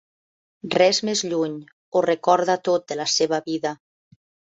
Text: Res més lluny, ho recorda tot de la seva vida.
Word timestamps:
Res 0.75 1.01
més 1.09 1.21
lluny, 1.27 1.53
ho 1.99 2.05
recorda 2.09 2.59
tot 2.71 2.91
de 2.93 3.01
la 3.05 3.11
seva 3.21 3.45
vida. 3.53 3.79